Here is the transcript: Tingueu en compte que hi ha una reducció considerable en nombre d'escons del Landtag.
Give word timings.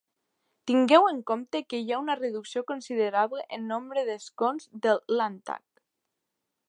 Tingueu 0.69 1.03
en 1.09 1.19
compte 1.31 1.61
que 1.73 1.81
hi 1.81 1.91
ha 1.91 1.99
una 2.05 2.15
reducció 2.21 2.63
considerable 2.71 3.45
en 3.59 3.69
nombre 3.75 4.05
d'escons 4.09 4.67
del 4.87 5.05
Landtag. 5.21 5.67